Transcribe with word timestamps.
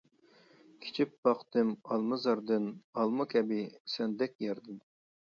كېچىپ 0.85 1.11
باقتىم 1.27 1.69
ئالمىزاردىن، 1.95 2.65
ئالما 2.97 3.29
كەبى 3.35 3.61
سەندەك 3.97 4.35
ياردىن. 4.47 4.81